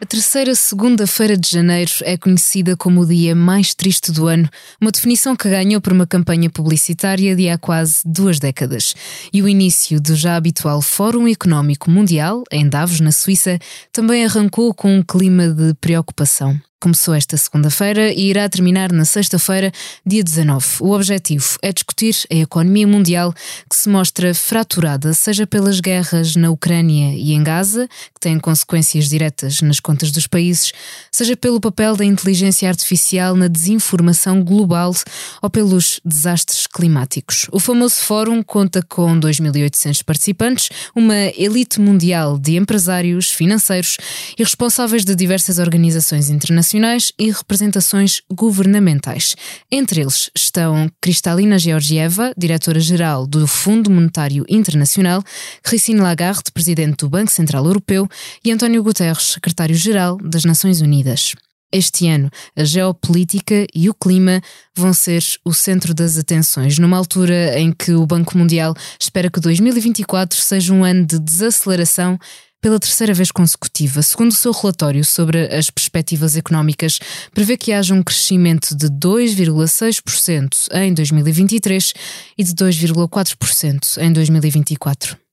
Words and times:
A 0.00 0.06
terceira 0.06 0.54
segunda-feira 0.54 1.36
de 1.36 1.50
janeiro 1.50 1.90
é 2.02 2.16
conhecida 2.16 2.76
como 2.76 3.00
o 3.00 3.06
dia 3.06 3.34
mais 3.34 3.74
triste 3.74 4.12
do 4.12 4.28
ano, 4.28 4.48
uma 4.80 4.92
definição 4.92 5.34
que 5.34 5.50
ganhou 5.50 5.80
por 5.80 5.92
uma 5.92 6.06
campanha 6.06 6.48
publicitária 6.48 7.34
de 7.34 7.48
há 7.48 7.58
quase 7.58 8.02
duas 8.04 8.38
décadas. 8.38 8.94
E 9.32 9.42
o 9.42 9.48
início 9.48 10.00
do 10.00 10.14
já 10.14 10.36
habitual 10.36 10.80
Fórum 10.80 11.26
Económico 11.26 11.90
Mundial, 11.90 12.44
em 12.52 12.68
Davos, 12.68 13.00
na 13.00 13.10
Suíça, 13.10 13.58
também 13.90 14.24
arrancou 14.24 14.72
com 14.72 14.98
um 14.98 15.02
clima 15.02 15.48
de 15.48 15.74
preocupação. 15.80 16.60
Começou 16.80 17.12
esta 17.12 17.36
segunda-feira 17.36 18.12
e 18.12 18.30
irá 18.30 18.48
terminar 18.48 18.92
na 18.92 19.04
sexta-feira, 19.04 19.72
dia 20.06 20.22
19. 20.22 20.64
O 20.78 20.92
objetivo 20.92 21.58
é 21.60 21.72
discutir 21.72 22.14
a 22.30 22.36
economia 22.36 22.86
mundial 22.86 23.34
que 23.68 23.74
se 23.74 23.88
mostra 23.88 24.32
fraturada, 24.32 25.12
seja 25.12 25.44
pelas 25.44 25.80
guerras 25.80 26.36
na 26.36 26.50
Ucrânia 26.50 27.12
e 27.16 27.32
em 27.32 27.42
Gaza, 27.42 27.88
que 28.14 28.20
têm 28.20 28.38
consequências 28.38 29.08
diretas 29.08 29.60
nas 29.60 29.80
contas 29.80 30.12
dos 30.12 30.28
países, 30.28 30.70
seja 31.10 31.36
pelo 31.36 31.60
papel 31.60 31.96
da 31.96 32.04
inteligência 32.04 32.68
artificial 32.68 33.34
na 33.34 33.48
desinformação 33.48 34.40
global 34.44 34.94
ou 35.42 35.50
pelos 35.50 36.00
desastres 36.04 36.68
climáticos. 36.68 37.48
O 37.50 37.58
famoso 37.58 37.96
fórum 37.96 38.40
conta 38.40 38.84
com 38.88 39.18
2.800 39.18 40.04
participantes, 40.04 40.68
uma 40.94 41.16
elite 41.36 41.80
mundial 41.80 42.38
de 42.38 42.54
empresários, 42.54 43.30
financeiros 43.30 43.96
e 44.38 44.44
responsáveis 44.44 45.04
de 45.04 45.16
diversas 45.16 45.58
organizações 45.58 46.30
internacionais 46.30 46.67
internacionais 46.68 47.12
e 47.18 47.30
representações 47.30 48.20
governamentais. 48.30 49.34
Entre 49.70 50.00
eles 50.00 50.30
estão 50.36 50.90
Cristalina 51.00 51.58
Georgieva, 51.58 52.32
diretora-geral 52.36 53.26
do 53.26 53.46
Fundo 53.46 53.90
Monetário 53.90 54.44
Internacional, 54.48 55.22
Christine 55.62 56.00
Lagarde, 56.00 56.52
presidente 56.52 56.98
do 56.98 57.08
Banco 57.08 57.30
Central 57.30 57.64
Europeu, 57.64 58.06
e 58.44 58.52
António 58.52 58.82
Guterres, 58.82 59.32
secretário-geral 59.34 60.18
das 60.18 60.44
Nações 60.44 60.80
Unidas. 60.80 61.34
Este 61.70 62.08
ano, 62.08 62.30
a 62.56 62.64
geopolítica 62.64 63.66
e 63.74 63.90
o 63.90 63.94
clima 63.94 64.40
vão 64.74 64.94
ser 64.94 65.22
o 65.44 65.52
centro 65.52 65.92
das 65.92 66.16
atenções, 66.16 66.78
numa 66.78 66.96
altura 66.96 67.58
em 67.58 67.72
que 67.72 67.92
o 67.92 68.06
Banco 68.06 68.38
Mundial 68.38 68.74
espera 68.98 69.30
que 69.30 69.38
2024 69.38 70.38
seja 70.38 70.72
um 70.72 70.82
ano 70.82 71.04
de 71.04 71.18
desaceleração 71.18 72.18
pela 72.60 72.78
terceira 72.78 73.14
vez 73.14 73.30
consecutiva. 73.30 74.02
Segundo 74.02 74.30
o 74.32 74.34
seu 74.34 74.52
relatório 74.52 75.04
sobre 75.04 75.54
as 75.54 75.70
perspectivas 75.70 76.36
económicas, 76.36 76.98
prevê 77.32 77.56
que 77.56 77.72
haja 77.72 77.94
um 77.94 78.02
crescimento 78.02 78.74
de 78.74 78.88
2,6% 78.88 80.68
em 80.72 80.92
2023 80.92 81.94
e 82.36 82.44
de 82.44 82.52
2,4% 82.54 83.98
em 83.98 84.12
2024. 84.12 85.27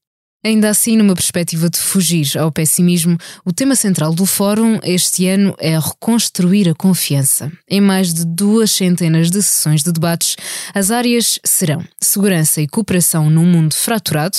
Ainda 0.46 0.70
assim, 0.70 0.96
numa 0.96 1.16
perspectiva 1.16 1.72
de 1.72 1.80
fugir 1.80 2.38
ao 2.38 2.52
pessimismo, 2.52 3.18
o 3.44 3.52
tema 3.52 3.76
central 3.76 4.14
do 4.14 4.28
Fórum 4.28 4.78
este 4.84 5.28
ano 5.28 5.56
é 5.58 5.76
reconstruir 5.76 6.70
a 6.70 6.76
confiança. 6.76 7.52
Em 7.68 7.82
mais 7.82 8.14
de 8.14 8.24
duas 8.24 8.70
centenas 8.70 9.32
de 9.32 9.42
sessões 9.42 9.82
de 9.82 9.92
debates, 9.92 10.36
as 10.72 10.92
áreas 10.92 11.40
serão 11.44 11.84
segurança 12.00 12.62
e 12.62 12.68
cooperação 12.68 13.28
num 13.28 13.44
mundo 13.44 13.74
fraturado, 13.74 14.38